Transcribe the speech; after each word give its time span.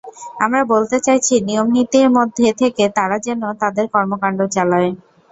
আমরা 0.43 0.61
বলতে 0.73 0.97
চাইছি, 0.99 1.33
নিয়মনীতি 1.47 1.99
মধ্যে 2.17 2.47
থেকে 2.61 2.83
তারা 2.97 3.17
যেন 3.27 3.41
তাদের 3.61 3.85
কর্মকাণ্ড 3.93 4.39
চালায়। 4.55 4.89